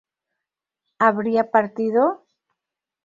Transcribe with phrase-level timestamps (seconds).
[1.05, 2.03] ¿habría partido?